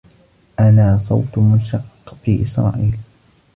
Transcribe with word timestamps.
أنا 0.59 0.97
صوت 0.97 1.37
منشقّ 1.37 1.85
في 2.25 2.41
إسرائيل. 2.41 2.97